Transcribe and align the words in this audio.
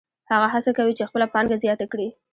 هغه 0.31 0.47
هڅه 0.53 0.71
کوي 0.77 0.93
چې 0.97 1.07
خپله 1.09 1.25
پانګه 1.33 1.57
زیاته 1.63 1.85
کړي 1.91 2.07